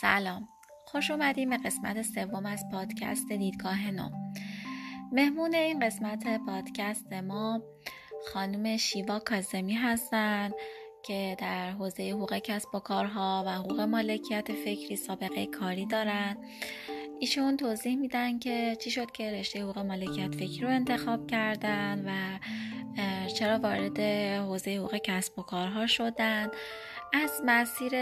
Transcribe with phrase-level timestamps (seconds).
[0.00, 0.48] سلام.
[0.86, 4.08] خوش اومدیم به قسمت سوم از پادکست دیدگاه نو.
[5.12, 7.62] مهمون این قسمت پادکست ما
[8.32, 10.54] خانم شیوا کازمی هستند
[11.02, 16.38] که در حوزه حقوق کسب و کارها و حقوق مالکیت فکری سابقه کاری دارند
[17.20, 22.38] ایشون توضیح میدن که چی شد که رشته حقوق مالکیت فکری رو انتخاب کردن و
[23.28, 24.00] چرا وارد
[24.48, 26.50] حوزه حقوق کسب و کارها شدن.
[27.12, 27.92] از مسیر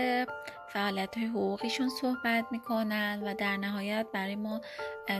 [0.74, 4.60] فعالیت های حقوقیشون صحبت می‌کنن و در نهایت برای ما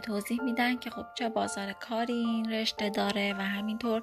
[0.03, 4.03] توضیح میدن که خب چه بازار کاری این رشته داره و همینطور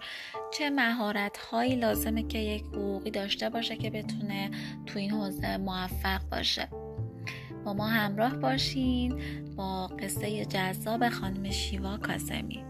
[0.53, 4.51] چه مهارت هایی لازمه که یک حقوقی داشته باشه که بتونه
[4.85, 6.69] تو این حوزه موفق باشه.
[7.65, 9.21] با ما همراه باشین
[9.55, 12.65] با قصه جذاب خانم شیوا کاسمی.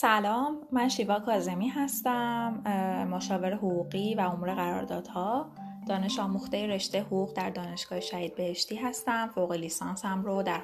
[0.00, 2.62] سلام من شیوا کازمی هستم
[3.10, 5.50] مشاور حقوقی و امور قراردادها.
[5.88, 9.30] دانش آموخته رشته حقوق در دانشگاه شهید بهشتی هستم.
[9.34, 10.60] فوق لیسانسم رو در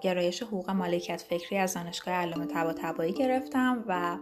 [0.00, 4.16] گرایش حقوق مالکیت فکری از دانشگاه علامه طباطبایی گرفتم و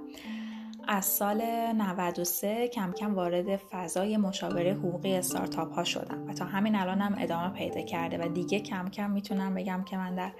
[0.88, 6.76] از سال 93 کم کم وارد فضای مشاوره حقوقی استارتاپ ها شدم و تا همین
[6.76, 10.32] الانم هم ادامه پیدا کرده و دیگه کم کم می‌تونم بگم که من در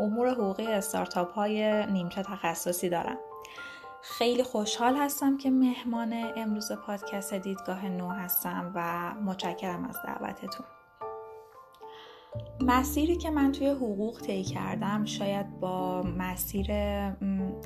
[0.00, 3.18] امور حقوقی استارتاپ های نیمچه تخصصی دارم.
[4.06, 10.66] خیلی خوشحال هستم که مهمان امروز پادکست دیدگاه نو هستم و متشکرم از دعوتتون.
[12.60, 16.66] مسیری که من توی حقوق طی کردم شاید با مسیر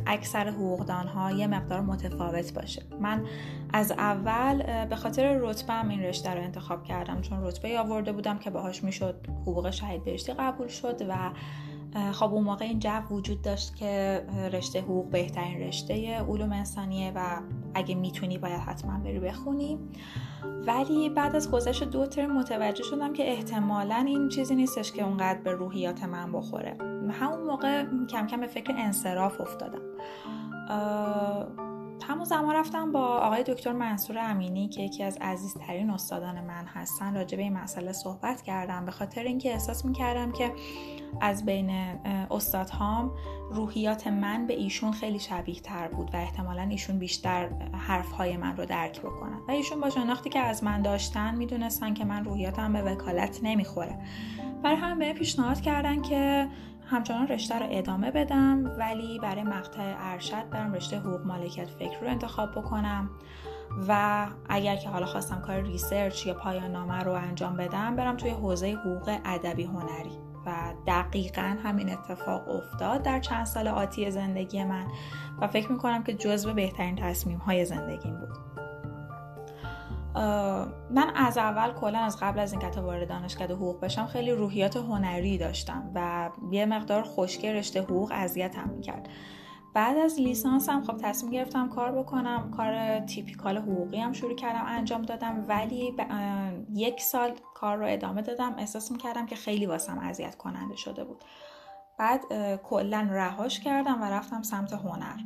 [0.07, 2.83] اکثر حقوقدان ها یه مقدار متفاوت باشه.
[3.01, 3.27] من
[3.73, 8.51] از اول به خاطر رتبه این رشته رو انتخاب کردم چون رتبه آورده بودم که
[8.51, 11.31] باهاش می‌شد حقوق شهید بهشتی قبول شد و
[12.13, 17.41] خب اون موقع این جو وجود داشت که رشته حقوق بهترین رشته علوم انسانیه و
[17.75, 19.79] اگه می‌تونی باید حتما بری بخونی.
[20.67, 25.39] ولی بعد از گذشت دو ترم متوجه شدم که احتمالا این چیزی نیستش که اونقدر
[25.39, 26.77] به روحیات من بخوره.
[27.11, 29.83] همون موقع کم کم به فکر انصراف افتادم.
[32.07, 37.15] همون زمان رفتم با آقای دکتر منصور امینی که یکی از عزیزترین استادان من هستن
[37.15, 38.85] راجع به این مسئله صحبت کردم.
[38.85, 40.53] به خاطر اینکه احساس می‌کردم که
[41.21, 41.71] از بین
[42.31, 43.11] استادهام
[43.51, 48.67] روحیات من به ایشون خیلی شبیه تر بود و احتمالا ایشون بیشتر حرفهای من رو
[48.67, 49.39] درک بکنن.
[49.49, 53.99] و ایشون با شناختی که از من داشتن می‌دونستن که من روحیاتم به وکالت نمی‌خوره.
[54.63, 56.49] برای همین بهم پیشنهاد کردن که
[56.91, 62.09] همچنان رشته رو ادامه بدم ولی برای مقطع ارشد برم رشته حقوق مالکیت فکری رو
[62.09, 63.11] انتخاب بکنم.
[63.89, 68.31] و اگر که حالا خواستم کار research یا پایان نامه رو انجام بدم برم توی
[68.31, 70.19] حوزه حقوق ادبی هنری.
[70.47, 74.87] و دقیقا همین اتفاق افتاد در چند سال آتی زندگی من.
[75.41, 78.48] و فکر می‌کنم که جزو بهترین تصمیم های زندگیم بود.
[80.91, 85.39] من از اول کلا از قبل از اینکه وارد دانشکده حقوق بشم خیلی روحیات هنری
[85.39, 89.09] داشتم و یه مقدار خشکی رشته حقوق اذیتم می‌کرد.
[89.75, 95.03] بعد از لیسانسم خب تصمیم گرفتم کار بکنم کار تیپیکال حقوقی هم شروع کردم انجام
[95.03, 95.97] دادم ولی
[96.75, 98.55] یک سال کار رو ادامه دادم.
[98.59, 101.25] احساس می‌کردم که خیلی واسم اذیت کننده شده بود.
[101.99, 102.21] بعد
[102.63, 105.17] کلا رهاش کردم و رفتم سمت هنر.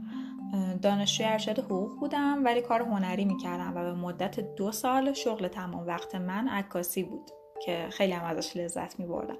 [0.82, 5.86] دانشجوی ارشد حقوق بودم ولی کار هنری می‌کردم و به مدت دو سال شغل تمام
[5.86, 7.30] وقت من عکاسی بود
[7.64, 9.38] که خیلی هم ازش لذت میبردم.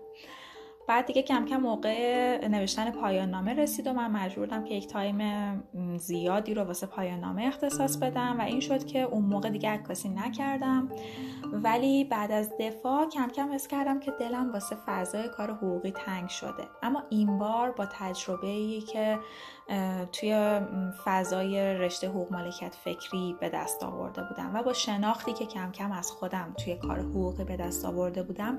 [0.88, 5.18] بعد دیگه کم کم موقع نوشتن پایان نامه رسید و من مجبورم که یک تایم
[5.96, 10.08] زیادی رو واسه پایان نامه اختصاص بدم و این شد که اون موقع دیگه عکاسی
[10.08, 10.88] نکردم.
[11.52, 16.28] ولی بعد از دفاع کم کم حس کردم که دلم واسه فضای کار حقوقی تنگ
[16.28, 16.68] شده.
[16.82, 19.18] اما این بار با تجربه ای که
[20.12, 20.60] توی
[21.04, 25.92] فضای رشته حقوق مالکیت فکری به دست آورده بودم و با شناختی که کم کم
[25.92, 28.58] از خودم توی کار حقوقی به دست آورده بودم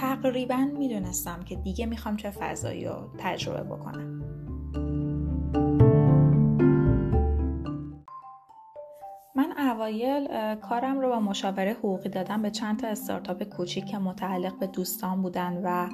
[0.00, 4.22] تقریبا می‌دونستم که دیگه می‌خوام چه فضایی رو تجربه بکنم.
[9.36, 14.58] من اوایل کارم رو با مشاوره حقوقی دادم به چند تا استارتاپ کوچیک که متعلق
[14.58, 15.88] به دوستان بودن و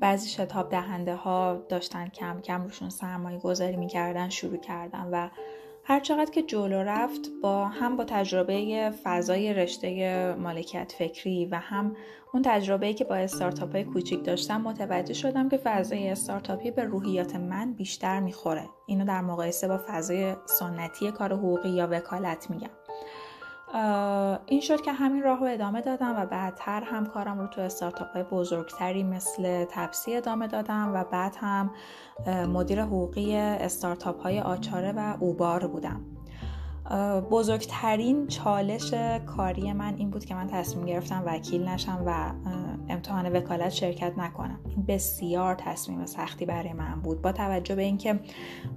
[0.00, 5.28] بعضی شتاب دهنده ها داشتن کم کم روشون سرمایه گذاری می‌کردن شروع کردن و
[5.88, 11.96] هر چقدر که جلو رفت با هم با تجربه فضای رشته مالکیت فکری و هم
[12.32, 17.36] اون تجربه‌ای که با استارتاپ های کوچیک داشتم متوجه شدم که فضای استارتاپی به روحیات
[17.36, 18.68] من بیشتر می‌خوره.
[18.86, 22.70] اینو در مقایسه با فضای سنتی کار حقوقی یا وکالت میگم.
[24.46, 28.08] این شد که همین راه رو ادامه دادم و بعدتر هم کارم رو تو استارتاپ
[28.12, 31.70] های بزرگتری مثل تپسی ادامه دادم و بعد هم
[32.52, 36.00] مدیر حقوقی استارتاپ های آچاره و اوبار بودم.
[37.30, 38.94] بزرگترین چالش
[39.26, 42.32] کاری من این بود که من تصمیم گرفتم وکیل نشم و
[42.88, 44.60] امتحان وکالت شرکت نکنم.
[44.68, 47.22] این بسیار تصمیم سختی برای من بود.
[47.22, 48.20] با توجه به اینکه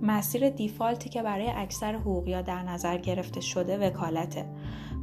[0.01, 4.45] مسیر دیفالتی که برای اکثر حقوقیا در نظر گرفته شده وکالته.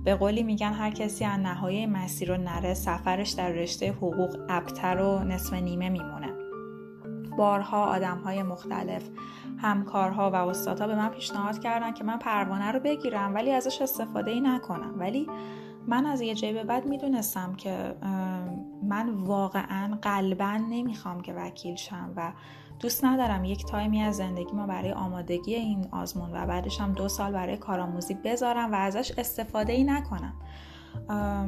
[0.06, 4.97] به قولی میگن هر کسی از نهایه مسیر رو نره سفرش در رشته حقوق ابتر
[4.97, 6.32] و نصف نیمه میمونه.
[7.37, 9.03] بارها آدم های مختلف
[9.58, 14.31] همکارها و استادها به من پیشنهاد کردن که من پروانه رو بگیرم ولی ازش استفاده
[14.31, 14.94] ای نکنم.
[14.99, 15.26] ولی
[15.87, 17.94] من از یه جایی به بعد می‌دونستم که
[18.82, 22.32] من واقعا قلبا نمی‌خوام که وکیل شم و
[22.81, 27.08] دوست ندارم یک تایمی از زندگی ما برای آمادگی این آزمون و بعدش هم دو
[27.08, 30.32] سال برای کارآموزی بذارم و ازش استفاده ای نکنم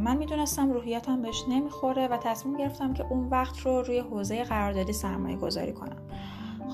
[0.04, 4.92] من می‌دونستم روحیاتم بهش نمی‌خوره و تصمیم گرفتم که اون وقت رو روی حوزه قراردادی
[4.92, 5.96] سرمایه گذاری کنم.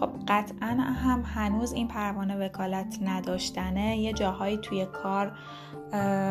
[0.01, 3.99] خب قطعا هم هنوز این پروانه وکالت نداشتنه.
[3.99, 5.33] یه جاهایی توی کار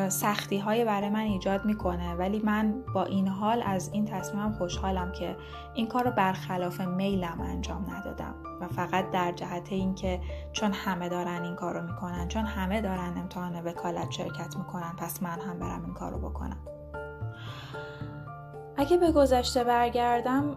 [0.09, 2.15] سختی های برای من ایجاد می‌کنه.
[2.15, 5.35] ولی من با این حال از این تصمیمم خوشحالم که
[5.73, 8.35] این کار رو برخلاف میلم انجام ندادم.
[8.61, 10.19] و فقط در جهت اینکه
[10.51, 15.23] چون همه دارن این کار رو می‌کنن چون همه دارن امتحان وکالت شرکت می‌کنن پس
[15.23, 16.57] من هم برم این کار رو بکنم.
[18.77, 20.55] اگه به گذشته برگردم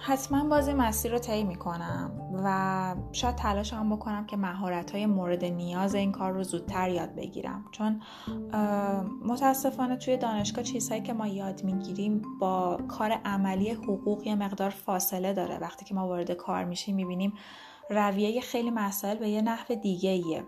[0.00, 2.10] حتما بازی مسیر رو طی می‌کنم
[2.44, 7.14] و شاید تلاش هم بکنم که مهارت های مورد نیاز این کار رو زودتر یاد
[7.14, 7.64] بگیرم.
[7.72, 8.00] چون
[9.26, 15.32] متاسفانه توی دانشگاه چیزهایی که ما یاد می‌گیریم با کار عملی حقوق یه مقدار فاصله
[15.32, 15.58] داره.
[15.58, 17.32] وقتی که ما وارد کار میشیم می‌بینیم
[17.90, 20.44] رویه خیلی مسائل به یه نحو دیگه ایه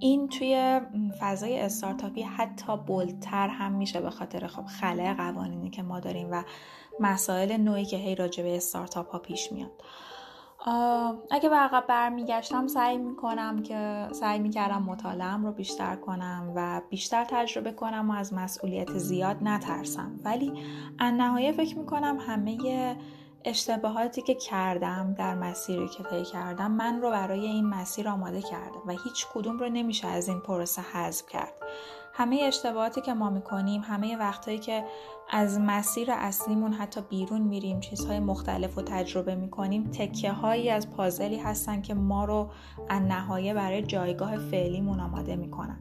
[0.00, 0.80] این توی
[1.20, 6.42] فضای استارتاپی حتی بلتر هم میشه به خاطر خب خلع قوانینی که ما داریم و
[7.00, 9.70] مسائل نوعی که هی راجع به استارتاپ ها پیش میاد.
[11.30, 17.24] اگه به عقب برمیگشتم سعی می‌کنم که سعی می‌کردم مطالعم رو بیشتر کنم و بیشتر
[17.24, 20.20] تجربه کنم و از مسئولیت زیاد نترسم.
[20.24, 20.52] ولی
[21.00, 22.96] نهایه فکر می‌کنم همه
[23.46, 28.78] اشتباهاتی که کردم در مسیری که طی کردم من رو برای این مسیر آماده کرده
[28.86, 31.52] و هیچ کدوم رو نمیشه از این پروسه حذف کرد.
[32.14, 34.84] همه اشتباهاتی که ما می‌کنیم همه وقتهایی که
[35.30, 41.38] از مسیر اصلیمون حتی بیرون میریم چیزهای مختلف رو تجربه می‌کنیم تکه هایی از پازلی
[41.38, 42.50] هستن که ما رو
[42.88, 45.78] از نهایه برای جایگاه فعلیمون آماده می‌کنن.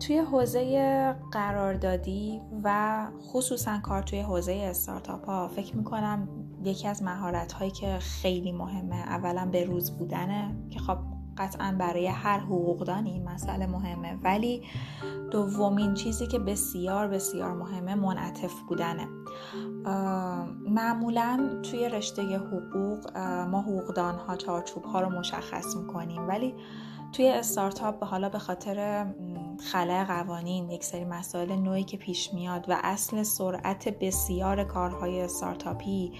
[0.00, 6.28] توی حوزه قراردادی و خصوصا کار توی حوزه استارتاپ ها فکر می‌کنم
[6.64, 8.96] یکی از مهارت هایی که خیلی مهمه.
[8.96, 10.98] اولا به روز بودنه که خب
[11.38, 14.18] قطعا برای هر حقوقدانی این مسئله مهمه.
[14.22, 14.62] ولی
[15.30, 19.08] دومین چیزی که بسیار بسیار مهمه منعطف بودنه.
[20.68, 23.18] معمولا توی رشته حقوق
[23.50, 26.28] ما حقوقدان ها چارچوب ها رو مشخص می‌کنیم.
[26.28, 26.54] ولی
[27.12, 29.06] توی استارتاپ حالا به خاطر
[29.72, 36.12] خلع قوانین یک سری مسائل نوعی که پیش میاد و اصل سرعت بسیار کارهای استارتاپی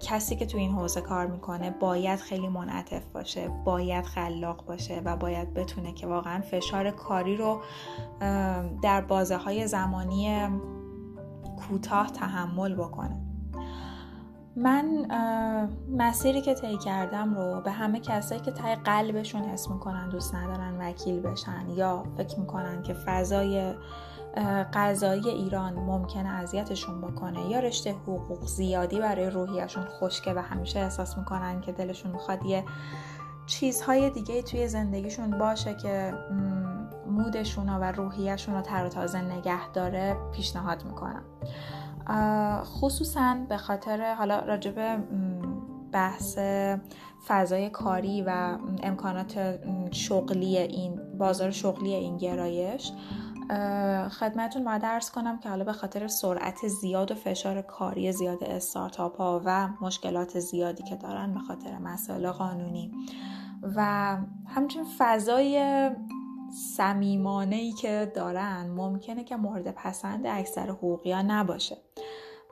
[0.00, 5.16] کسی که تو این حوزه کار می‌کنه باید خیلی منعطف باشه باید خلاق باشه و
[5.16, 7.62] باید بتونه که واقعا فشار کاری رو
[8.82, 10.48] در بازه های زمانی
[11.56, 13.25] کوتاه تحمل بکنه.
[14.56, 15.06] من
[15.96, 20.78] مسیری که طی کردم رو به همه کسایی که تای قلبشون حس می‌کنن دوست ندارن
[20.80, 23.74] وکیل بشن یا فکر می‌کنن که فضای
[24.72, 31.18] قضایی ایران ممکنه اذیتشون بکنه یا رشته حقوق زیادی برای روحیشون خشکه و همیشه احساس
[31.18, 32.64] می‌کنن که دلشون می‌خواد یه
[33.46, 36.14] چیزهای دیگه توی زندگیشون باشه که
[37.06, 41.22] مودشون و روحیشون رو تر و تازه نگه داره پیشنهاد می‌کنم.
[42.64, 44.98] خصوصا به خاطر حالا راجب
[45.92, 46.38] بحث
[47.28, 49.58] فضای کاری و امکانات
[49.90, 52.92] شغلی این بازار شغلی این گرایش
[54.10, 59.16] خدمتون باید درس کنم که حالا به خاطر سرعت زیاد و فشار کاری زیاد استارتاپ
[59.16, 62.92] ها و مشکلات زیادی که دارن به خاطر مسائل قانونی
[63.76, 65.90] و همچنین فضای
[66.76, 71.76] سمیمانه ای که دارن ممکنه که مورد پسند اکثر حقوقی ها نباشه.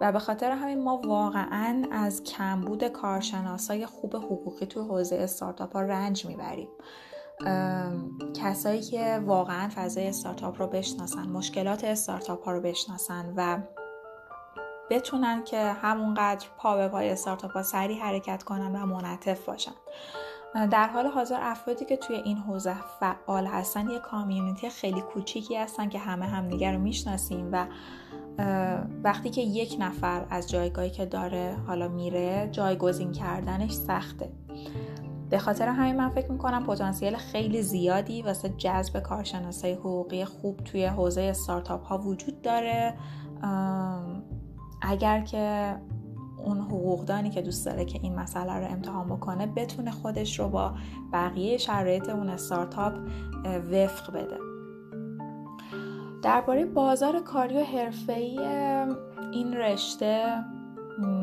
[0.01, 5.83] و به خاطر همین ما واقعا از کمبود کارشناسای خوب حقوقی تو حوزه استارتاپ ها
[5.83, 6.69] رنج می‌بریم.
[8.35, 13.59] کسایی که واقعا فضای استارتاپ رو بشناسن مشکلات استارتاپ ها رو بشناسن و
[14.91, 19.75] بتونن که همونقدر پا به پای استارتاپ ها سریع حرکت کنن و منعطف باشن.
[20.55, 25.89] در حال حاضر افرادی که توی این حوزه فعال هستن یه کامیونیتی خیلی کوچیکی هستن
[25.89, 27.67] که همه همدیگه رو می‌شناسیم و
[29.05, 34.33] وقتی که یک نفر از جایگاهی که داره حالا میره جایگزین کردنش سخته.
[35.31, 40.85] به خاطر همین من فکر می‌کنم پتانسیل خیلی زیادی واسه جذب کارشناسای حقوقی خوب توی
[40.85, 42.95] حوزه استارتاپ ها وجود داره.
[44.83, 45.77] اگر که
[46.45, 50.75] اون حقوقدانی که دوست داره که این مسئله رو امتحان بکنه بتونه خودش رو با
[51.13, 52.93] بقیه شرایط اون استارتاپ
[53.45, 54.39] وفق بده.
[56.23, 58.39] درباره بازار کاری و حرفه‌ای
[59.33, 60.45] این رشته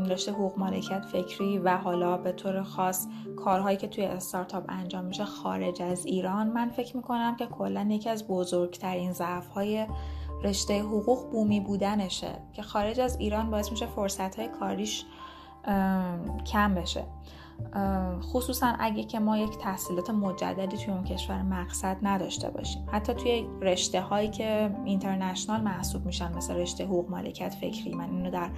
[0.10, 5.26] رشته حقوق مالکیت فکری و حالا به طور خاص کارهایی که توی استارتاپ انجام میشه
[5.26, 9.86] خارج از ایران من فکر می‌کنم که کلا یکی از بزرگترین ضعف‌های
[10.44, 15.06] رشته حقوق بومی بودنشه که خارج از ایران باعث میشه فرصت های کاریش
[16.46, 17.04] کم بشه.
[18.22, 22.86] خصوصا اگه که ما یک تحصیلات مجددی توی اون کشور مقصد نداشته باشیم.
[22.92, 28.32] حتی توی رشته هایی که اینترنشنال محسوب میشن مثل رشته حقوق مالکیت فکری من اینو
[28.32, 28.50] در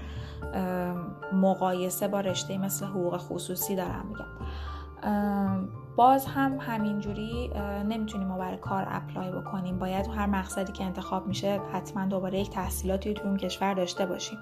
[1.33, 5.82] مقایسه با رشته مثل حقوق خصوصی دارم میگم.
[5.95, 7.51] باز هم همینجوری
[7.85, 9.79] نمی‌تونیم ما برای کار apply بکنیم.
[9.79, 14.37] باید هر مقصدی که انتخاب میشه حتما دوباره یک تحصیلاتی توی اون کشور داشته باشیم.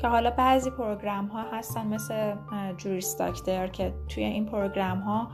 [0.00, 2.34] که حالا بعضی program ها هستن مثل
[2.76, 5.28] Juris Doctor که توی این program ها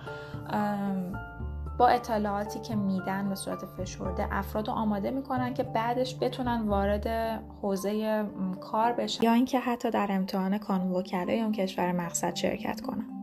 [1.78, 7.06] با اطلاعاتی که میدن به صورت فشرده افراد رو آماده می‌کنن که بعدش بتونن وارد
[7.62, 8.24] حوزه
[8.60, 9.24] کار بشن.
[9.24, 13.15] یا اینکه حتی در امتحان کانون وکلای اون کشور مقصد شرکت کنن.